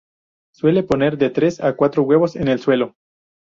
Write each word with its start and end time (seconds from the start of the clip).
Suele 0.51 0.81
poner 0.81 1.19
de 1.19 1.29
tres 1.29 1.59
a 1.61 1.75
cuatro 1.75 2.01
huevos 2.01 2.35
en 2.35 2.47
el 2.47 2.57
suelo. 2.57 2.95